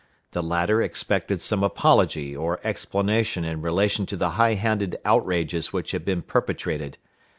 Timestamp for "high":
4.31-4.55